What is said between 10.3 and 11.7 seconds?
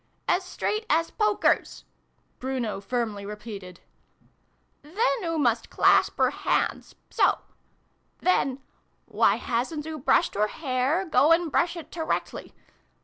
oor hair? Go and